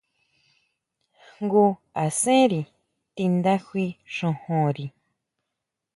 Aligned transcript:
Jngu 1.37 1.65
asenri 2.03 2.61
tindajui 3.15 3.85
xojonri. 4.15 4.85